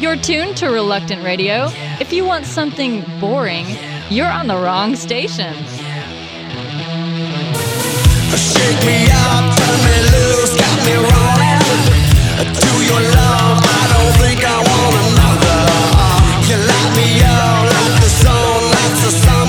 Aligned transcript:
You're 0.00 0.14
tuned 0.14 0.56
to 0.58 0.68
Reluctant 0.68 1.24
Radio. 1.24 1.70
If 1.98 2.12
you 2.12 2.24
want 2.24 2.46
something 2.46 3.02
boring, 3.18 3.66
you're 4.10 4.30
on 4.30 4.46
the 4.46 4.54
wrong 4.54 4.94
station. 4.94 5.52
Shake 8.30 8.78
me 8.86 9.10
up, 9.10 9.58
turn 9.58 9.78
me 9.82 9.96
loose, 10.14 10.54
got 10.54 10.78
me 10.86 10.94
rolling. 11.02 11.58
To 12.46 12.70
your 12.86 13.02
love, 13.10 13.58
I 13.58 13.84
don't 13.90 14.14
think 14.22 14.44
I 14.46 14.58
want 14.70 14.94
another. 15.02 15.66
You 16.46 16.56
light 16.62 16.92
me 16.94 17.18
up 17.26 17.66
like 17.66 17.94
the 18.00 18.08
sun, 18.22 18.70
like 18.70 18.94
the 19.02 19.10
sun. 19.10 19.47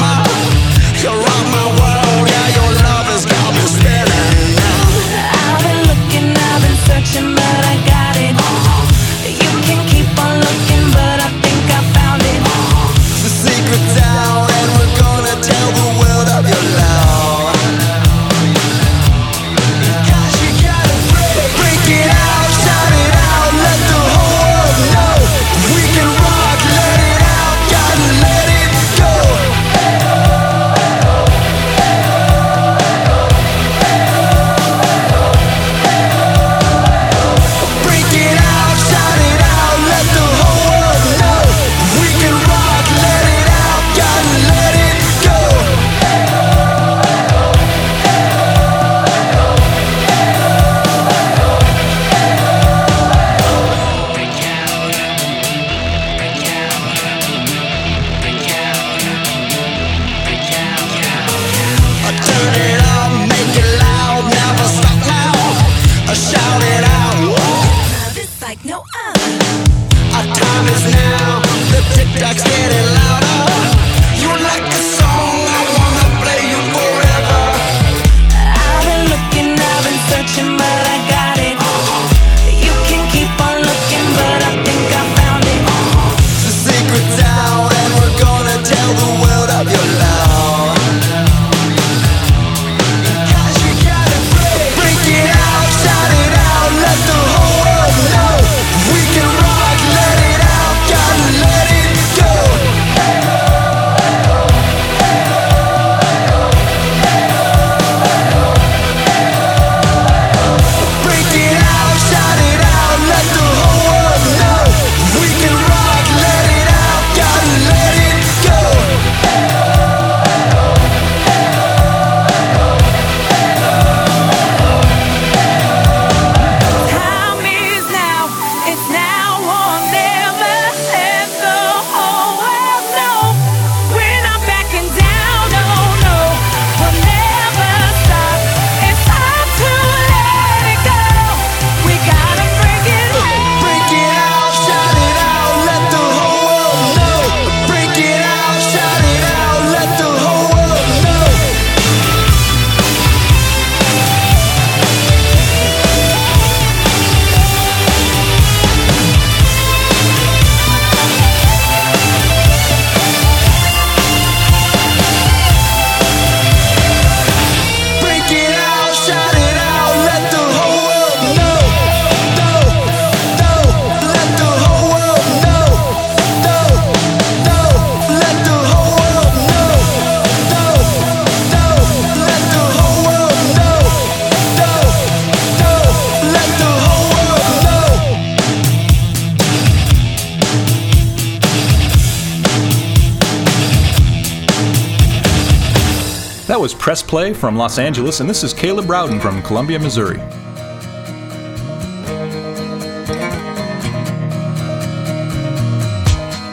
Press 196.90 197.04
Play 197.04 197.34
from 197.36 197.56
Los 197.56 197.78
Angeles, 197.78 198.20
and 198.20 198.28
this 198.28 198.44
is 198.44 198.52
Caleb 198.52 198.90
Rowden 198.90 199.20
from 199.20 199.44
Columbia, 199.44 199.78
Missouri. 199.78 200.20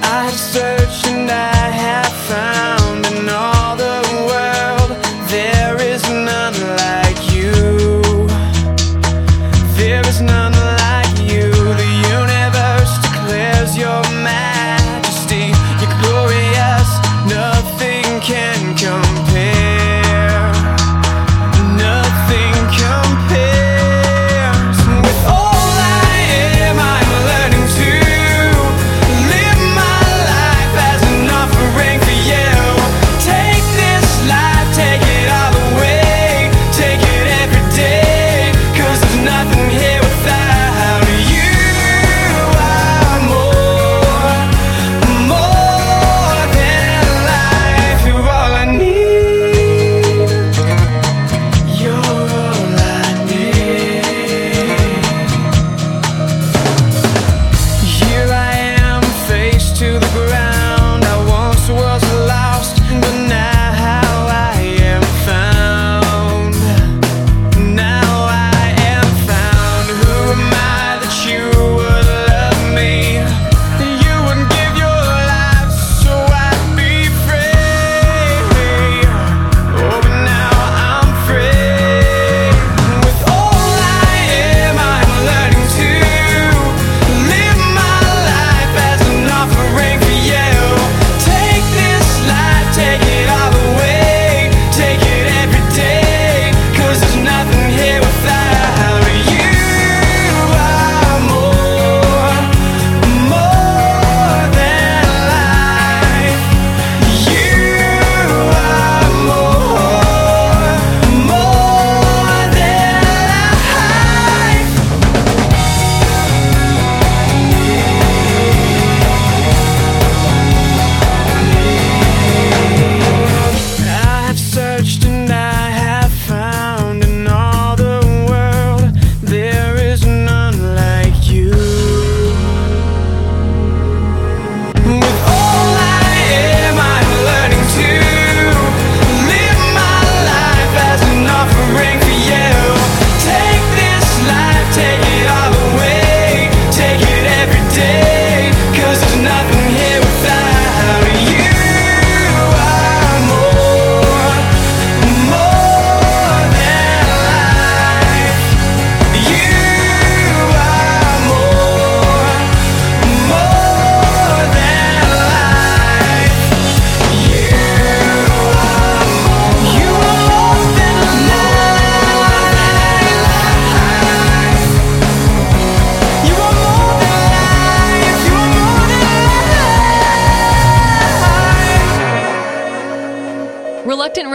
I 0.03 0.31
searched 0.37 1.07
and 1.07 1.31
I 1.31 1.56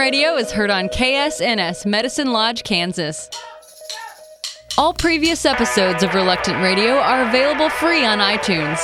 Radio 0.02 0.34
is 0.34 0.50
heard 0.50 0.68
on 0.68 0.88
KSNS, 0.88 1.86
Medicine 1.86 2.32
Lodge, 2.32 2.64
Kansas. 2.64 3.30
All 4.76 4.92
previous 4.92 5.46
episodes 5.46 6.02
of 6.02 6.12
Reluctant 6.12 6.60
Radio 6.60 6.94
are 6.94 7.22
available 7.28 7.68
free 7.68 8.04
on 8.04 8.18
iTunes. 8.18 8.80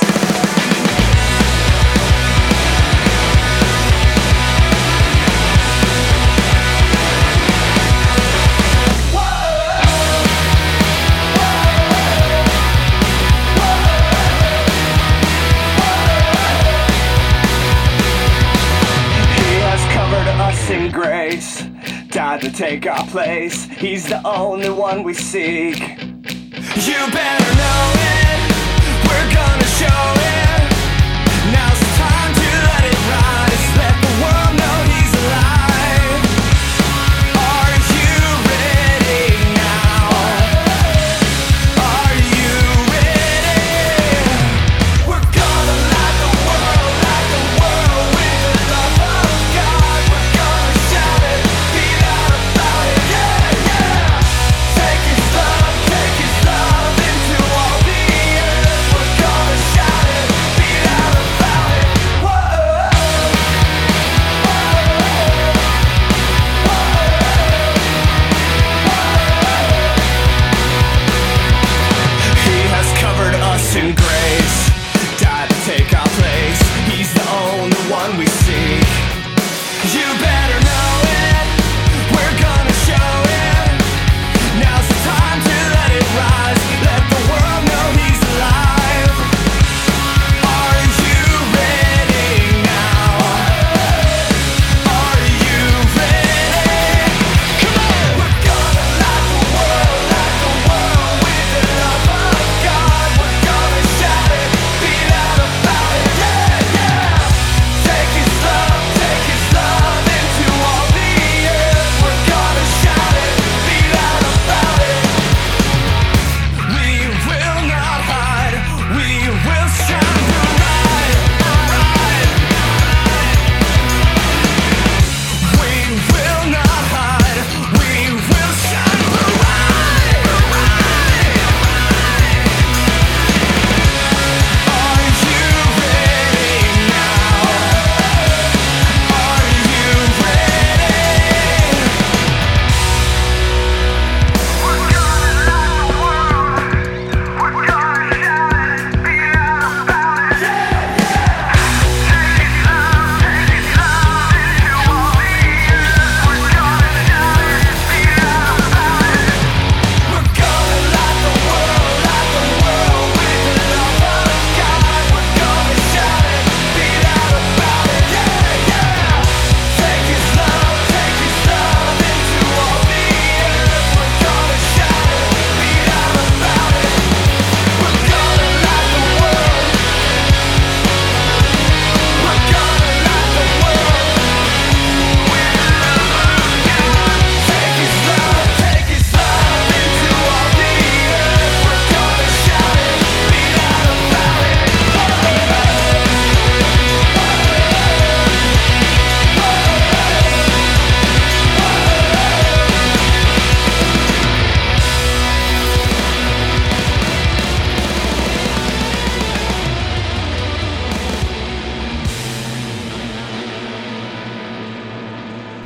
to 22.39 22.51
take 22.51 22.87
our 22.87 23.05
place. 23.07 23.65
He's 23.65 24.07
the 24.07 24.25
only 24.27 24.69
one 24.69 25.03
we 25.03 25.13
seek. 25.13 25.79
You 25.79 27.11
better. 27.11 27.58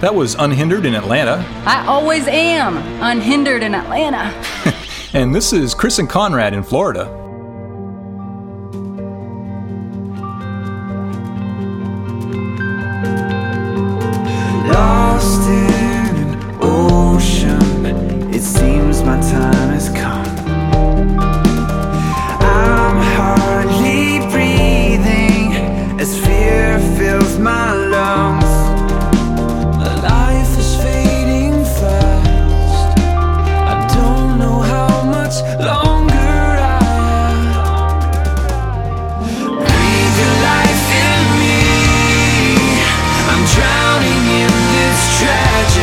That 0.04 0.16
was 0.16 0.36
Unhindered 0.36 0.86
in 0.86 0.96
Atlanta. 0.96 1.46
I 1.66 1.88
always 1.88 2.28
am 2.28 2.76
unhindered 3.02 3.64
in 3.64 3.74
Atlanta. 3.74 4.34
and 5.14 5.34
this 5.34 5.54
is 5.54 5.74
Chris 5.74 5.98
and 5.98 6.10
Conrad 6.10 6.54
in 6.54 6.62
Florida. 6.62 7.23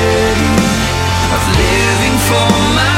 burden 0.00 0.54
of 1.37 1.42
living 1.61 2.16
for 2.28 2.49
my 2.76 2.89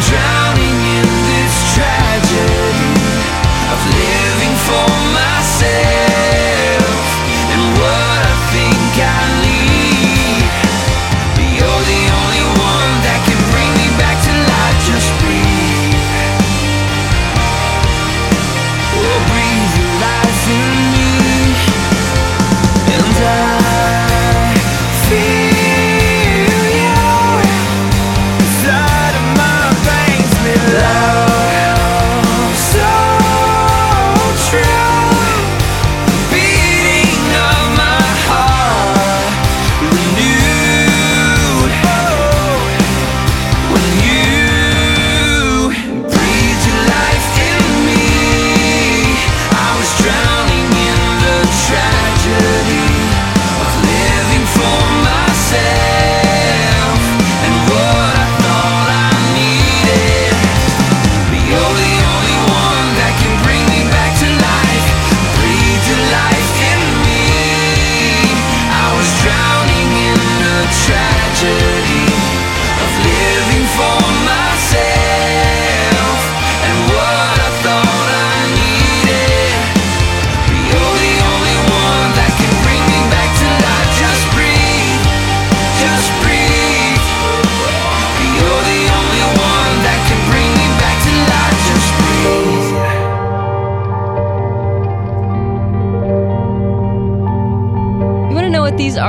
drowning 0.00 0.78
in 0.98 1.08
this 1.24 1.74
tragedy 1.74 2.92
of 3.72 3.80
living 3.96 4.54
for 4.66 4.86
my 5.16 5.35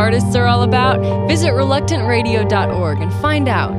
artists 0.08 0.38
are 0.38 0.46
all 0.46 0.62
about, 0.64 1.28
visit 1.28 1.50
reluctantradio.org 1.50 3.02
and 3.02 3.12
find 3.16 3.50
out. 3.50 3.74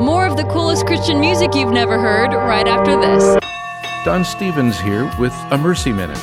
More 0.00 0.26
of 0.26 0.38
the 0.38 0.44
coolest 0.44 0.86
Christian 0.86 1.20
music 1.20 1.54
you've 1.54 1.70
never 1.70 1.98
heard 1.98 2.32
right 2.32 2.66
after 2.66 2.98
this. 2.98 3.38
Don 4.06 4.24
Stevens 4.24 4.80
here 4.80 5.04
with 5.18 5.34
a 5.50 5.58
Mercy 5.58 5.92
Minute. 5.92 6.16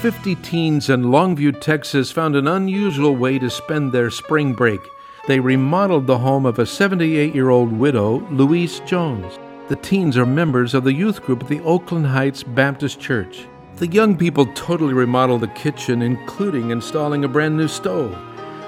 50 0.00 0.36
teens 0.36 0.88
in 0.88 1.02
Longview, 1.02 1.60
Texas 1.60 2.10
found 2.10 2.34
an 2.34 2.48
unusual 2.48 3.14
way 3.14 3.38
to 3.38 3.50
spend 3.50 3.92
their 3.92 4.10
spring 4.10 4.54
break. 4.54 4.80
They 5.28 5.38
remodeled 5.38 6.06
the 6.06 6.20
home 6.20 6.46
of 6.46 6.58
a 6.58 6.64
78 6.64 7.34
year 7.34 7.50
old 7.50 7.70
widow, 7.70 8.26
Louise 8.30 8.80
Jones. 8.86 9.38
The 9.68 9.76
teens 9.76 10.16
are 10.16 10.24
members 10.24 10.72
of 10.72 10.84
the 10.84 10.94
youth 10.94 11.20
group 11.20 11.42
at 11.42 11.48
the 11.50 11.60
Oakland 11.60 12.06
Heights 12.06 12.42
Baptist 12.42 12.98
Church. 13.00 13.46
The 13.76 13.88
young 13.88 14.16
people 14.16 14.46
totally 14.54 14.94
remodeled 14.94 15.40
the 15.40 15.48
kitchen, 15.48 16.00
including 16.00 16.70
installing 16.70 17.24
a 17.24 17.28
brand 17.28 17.56
new 17.56 17.66
stove. 17.66 18.16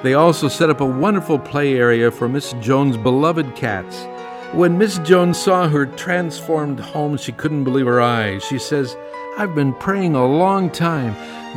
They 0.03 0.15
also 0.15 0.49
set 0.49 0.69
up 0.69 0.81
a 0.81 0.85
wonderful 0.85 1.39
play 1.39 1.75
area 1.75 2.11
for 2.11 2.29
Miss 2.29 2.55
Jones' 2.55 2.97
beloved 2.97 3.55
cats. 3.55 4.05
When 4.53 4.79
Miss 4.79 4.99
Jones 4.99 5.39
saw 5.39 5.69
her 5.69 5.87
transformed 5.87 6.81
home, 6.81 7.17
she 7.17 7.31
couldn't 7.31 7.63
believe 7.63 7.87
her 7.87 8.01
eyes. 8.01 8.43
She 8.43 8.59
says, 8.59 8.97
I've 9.39 9.55
been 9.55 9.75
praying 9.75 10.17
a 10.17 10.27
long 10.27 10.71
time. 10.71 11.15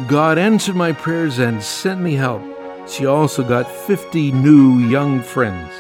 God 0.08 0.38
answered 0.38 0.76
my 0.76 0.92
prayers 0.92 1.40
and 1.40 1.64
sent 1.64 2.02
me 2.02 2.14
help. 2.14 2.44
She 2.88 3.08
also 3.08 3.44
got 3.44 3.68
50 3.68 4.32
new 4.32 4.78
young 4.78 5.24
friends. 5.24 5.74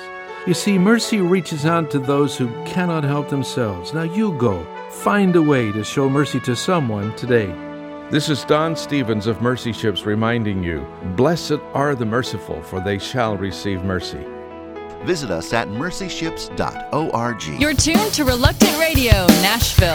You 0.48 0.56
see, 0.56 0.80
mercy 0.80 1.22
reaches 1.22 1.68
out 1.68 1.92
to 1.92 2.00
those 2.00 2.36
who 2.36 2.48
cannot 2.64 3.04
help 3.04 3.30
themselves. 3.30 3.94
Now 3.94 4.04
you 4.04 4.32
go. 4.34 4.66
Find 5.04 5.36
a 5.38 5.42
way 5.42 5.72
to 5.72 5.82
show 5.82 6.10
mercy 6.10 6.42
to 6.42 6.54
someone 6.58 7.16
today. 7.16 7.48
This 8.12 8.28
is 8.28 8.44
Don 8.44 8.76
Stevens 8.76 9.28
of 9.28 9.42
Mercy 9.42 9.72
Ships 9.72 10.06
reminding 10.06 10.62
you 10.62 10.86
Blessed 11.16 11.60
are 11.74 11.96
the 11.96 12.06
merciful, 12.06 12.62
for 12.62 12.82
they 12.82 13.00
shall 13.00 13.38
receive 13.38 13.82
mercy. 13.86 14.26
Visit 15.04 15.32
us 15.32 15.54
at 15.54 15.70
mercyships.org. 15.70 17.62
You're 17.62 17.74
tuned 17.74 18.14
to 18.14 18.26
Reluctant 18.26 18.78
Radio, 18.78 19.26
Nashville. 19.42 19.94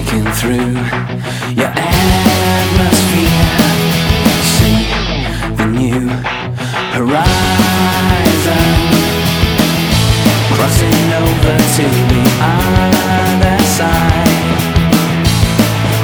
Breaking 0.00 0.32
through 0.32 0.72
your 1.60 1.68
atmosphere, 1.76 3.44
see 4.56 4.88
the 5.60 5.66
new 5.66 6.08
horizon. 6.96 7.20
Crossing 10.56 11.04
over 11.20 11.56
to 11.76 11.84
the 12.08 12.24
other 12.40 13.60
side. 13.76 14.56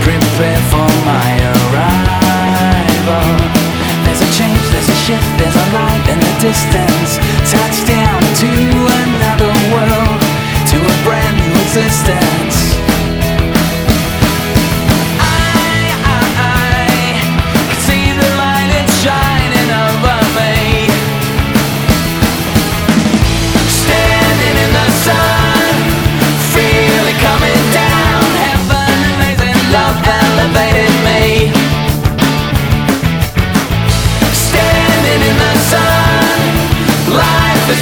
Prepare 0.05 0.61
for 0.69 0.93
my 1.09 1.33
arrival. 1.57 3.33
There's 4.05 4.21
a 4.21 4.29
change, 4.37 4.61
there's 4.76 4.91
a 4.93 4.99
shift, 5.09 5.25
there's 5.41 5.57
a 5.57 5.67
light 5.73 6.05
in 6.12 6.21
the 6.21 6.35
distance. 6.45 7.17
Touchdown 7.49 8.21
to 8.45 8.50
another 9.00 9.53
world, 9.73 10.21
to 10.69 10.76
a 10.85 10.97
brand 11.03 11.37
new 11.41 11.53
existence. 11.65 12.36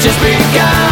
Just 0.04 0.20
begun. 0.20 0.83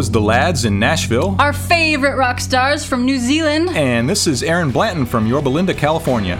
Was 0.00 0.10
The 0.10 0.18
Lads 0.18 0.64
in 0.64 0.78
Nashville. 0.78 1.36
Our 1.38 1.52
favorite 1.52 2.16
rock 2.16 2.40
stars 2.40 2.86
from 2.86 3.04
New 3.04 3.18
Zealand. 3.18 3.68
And 3.68 4.08
this 4.08 4.26
is 4.26 4.42
Aaron 4.42 4.70
Blanton 4.70 5.04
from 5.04 5.26
Yorba 5.26 5.50
Linda, 5.50 5.74
California. 5.74 6.38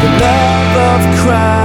the 0.00 0.08
love 0.08 0.76
of 0.76 1.16
Christ. 1.18 1.59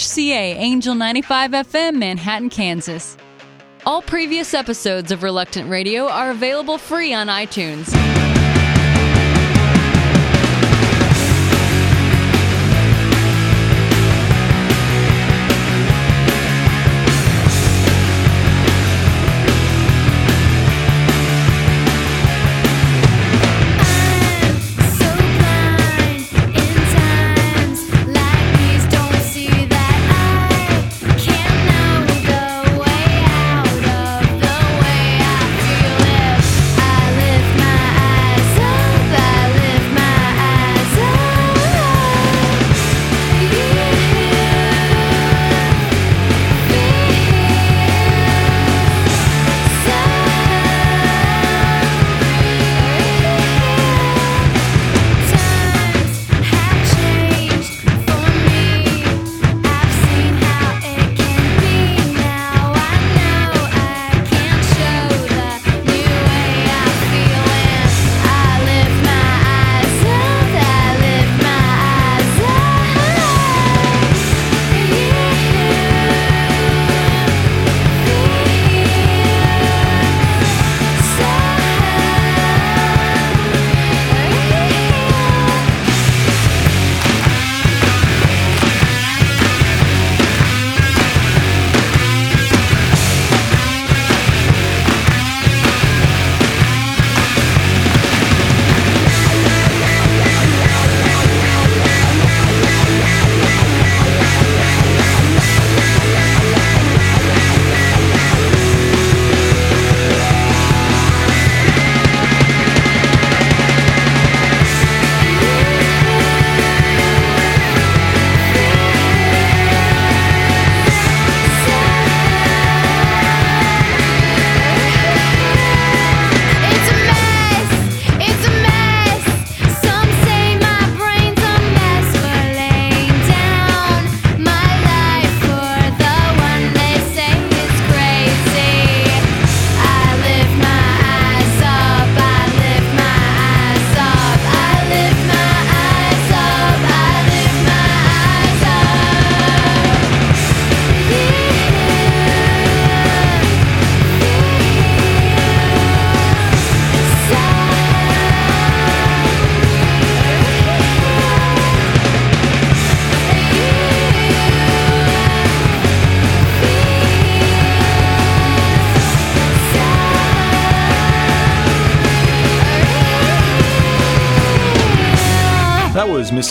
KHCA 0.00 0.56
Angel 0.56 0.94
95 0.94 1.50
FM, 1.50 1.96
Manhattan, 1.96 2.48
Kansas. 2.48 3.18
All 3.84 4.00
previous 4.00 4.54
episodes 4.54 5.12
of 5.12 5.22
Reluctant 5.22 5.68
Radio 5.68 6.08
are 6.08 6.30
available 6.30 6.78
free 6.78 7.12
on 7.12 7.26
iTunes. 7.26 8.09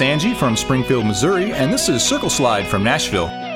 Angie 0.01 0.33
from 0.33 0.55
Springfield, 0.55 1.05
Missouri, 1.05 1.51
and 1.51 1.73
this 1.73 1.89
is 1.89 2.03
Circle 2.03 2.29
Slide 2.29 2.67
from 2.67 2.83
Nashville. 2.83 3.48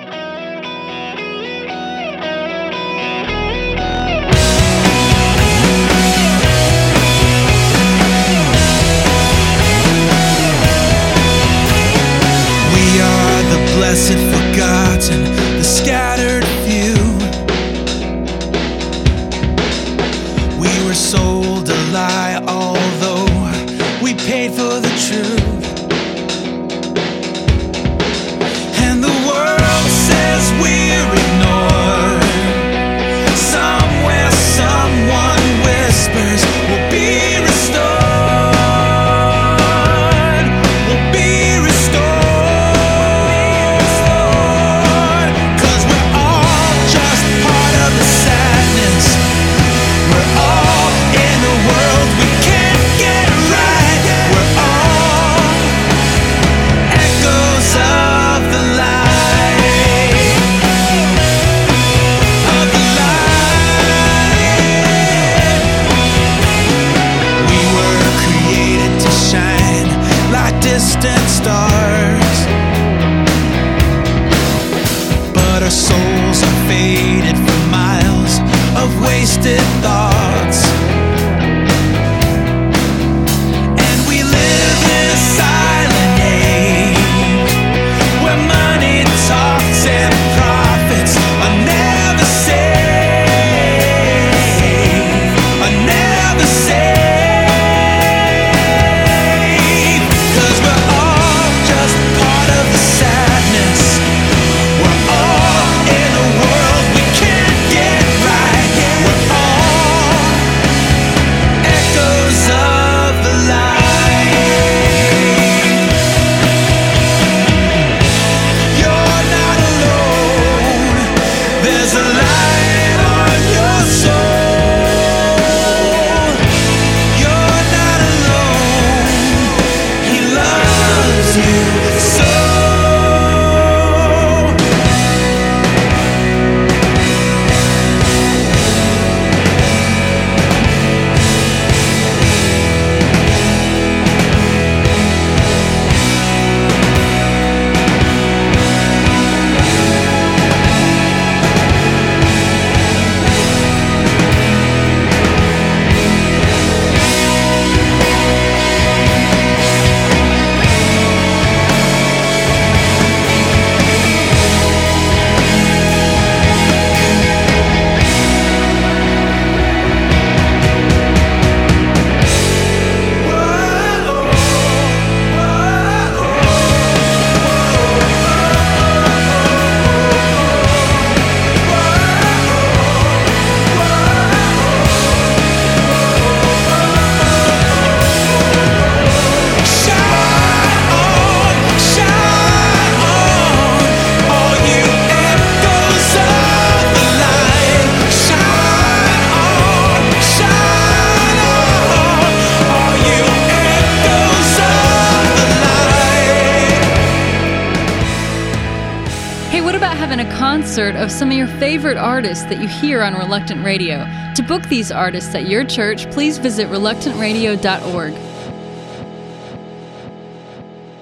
Concert 210.83 211.01
of 211.01 211.11
some 211.11 211.31
of 211.31 211.37
your 211.37 211.47
favorite 211.59 211.97
artists 211.97 212.43
that 212.45 212.61
you 212.61 212.67
hear 212.67 213.01
on 213.01 213.13
Reluctant 213.13 213.63
Radio? 213.63 214.05
To 214.35 214.43
book 214.43 214.63
these 214.63 214.91
artists 214.91 215.33
at 215.35 215.47
your 215.47 215.63
church, 215.63 216.09
please 216.11 216.37
visit 216.37 216.67
reluctantradio.org. 216.67 218.13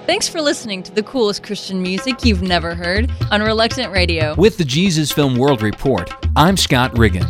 Thanks 0.06 0.28
for 0.28 0.40
listening 0.40 0.82
to 0.84 0.92
the 0.92 1.02
coolest 1.02 1.42
Christian 1.42 1.82
music 1.82 2.24
you've 2.24 2.42
never 2.42 2.74
heard 2.74 3.10
on 3.30 3.40
Reluctant 3.40 3.92
Radio. 3.92 4.34
With 4.36 4.58
the 4.58 4.64
Jesus 4.64 5.10
Film 5.10 5.36
World 5.36 5.62
Report, 5.62 6.12
I'm 6.36 6.56
Scott 6.56 6.96
Riggin. 6.96 7.26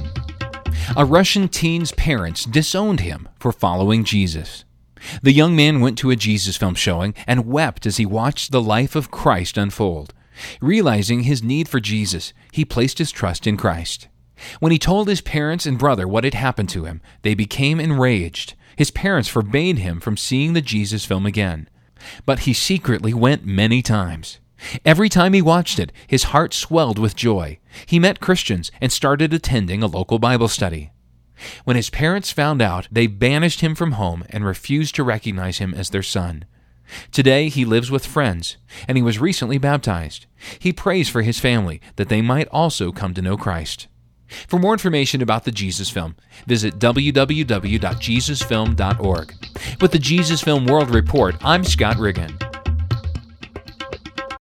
A 0.97 1.05
Russian 1.05 1.49
teen's 1.49 1.93
parents 1.93 2.45
disowned 2.45 3.01
him 3.01 3.29
for 3.39 3.53
following 3.53 4.05
Jesus. 4.05 4.65
The 5.23 5.33
young 5.33 5.57
man 5.57 5.81
went 5.81 5.97
to 5.99 6.11
a 6.11 6.17
Jesus 6.17 6.57
film 6.57 6.75
showing 6.75 7.15
and 7.27 7.47
wept 7.47 7.87
as 7.87 7.97
he 7.97 8.07
watched 8.07 8.53
the 8.53 8.63
life 8.63 8.95
of 8.95 9.11
Christ 9.11 9.57
unfold. 9.57 10.13
Realizing 10.61 11.21
his 11.21 11.43
need 11.43 11.69
for 11.69 11.81
Jesus, 11.81 12.33
he 12.53 12.65
placed 12.65 12.99
his 12.99 13.11
trust 13.11 13.47
in 13.47 13.57
Christ. 13.57 14.09
When 14.61 14.73
he 14.73 14.79
told 14.79 15.09
his 15.09 15.21
parents 15.21 15.67
and 15.67 15.79
brother 15.79 16.09
what 16.09 16.25
had 16.25 16.35
happened 16.35 16.69
to 16.71 16.85
him, 16.85 17.01
they 17.23 17.35
became 17.35 17.79
enraged. 17.81 18.55
His 18.77 18.91
parents 18.91 19.29
forbade 19.29 19.79
him 19.79 20.01
from 20.01 20.17
seeing 20.17 20.53
the 20.53 20.63
Jesus 20.63 21.05
film 21.05 21.27
again. 21.27 21.69
But 22.27 22.41
he 22.41 22.53
secretly 22.53 23.15
went 23.15 23.45
many 23.45 23.83
times. 23.83 24.41
Every 24.85 25.09
time 25.09 25.33
he 25.33 25.43
watched 25.43 25.79
it, 25.79 25.93
his 26.07 26.25
heart 26.25 26.55
swelled 26.55 26.99
with 26.99 27.17
joy. 27.17 27.59
He 27.87 27.99
met 27.99 28.21
Christians 28.21 28.71
and 28.81 28.93
started 28.93 29.33
attending 29.33 29.83
a 29.83 29.87
local 29.87 30.19
Bible 30.19 30.49
study. 30.49 30.93
When 31.65 31.77
his 31.77 31.91
parents 31.91 32.31
found 32.31 32.63
out, 32.63 32.87
they 32.91 33.07
banished 33.07 33.61
him 33.61 33.75
from 33.75 33.93
home 33.93 34.25
and 34.31 34.45
refused 34.45 34.95
to 34.95 35.05
recognize 35.05 35.59
him 35.59 35.75
as 35.75 35.91
their 35.91 36.03
son. 36.03 36.45
Today, 37.11 37.49
he 37.49 37.65
lives 37.65 37.91
with 37.91 38.07
friends, 38.07 38.57
and 38.87 38.97
he 38.97 39.03
was 39.03 39.19
recently 39.19 39.59
baptized. 39.59 40.27
He 40.59 40.73
prays 40.73 41.09
for 41.09 41.23
his 41.23 41.39
family 41.39 41.81
that 41.97 42.09
they 42.09 42.23
might 42.23 42.49
also 42.49 42.93
come 42.93 43.15
to 43.15 43.23
know 43.23 43.37
Christ. 43.37 43.87
For 44.49 44.59
more 44.59 44.73
information 44.73 45.23
about 45.23 45.45
the 45.45 45.53
Jesus 45.53 45.91
Film, 45.91 46.17
visit 46.47 46.79
www.jesusfilm.org. 46.79 49.35
With 49.81 49.93
the 49.93 49.99
Jesus 49.99 50.43
Film 50.43 50.67
World 50.67 50.91
Report, 50.91 51.37
I'm 51.43 51.65
Scott 51.65 51.99
Riggin. 51.99 52.52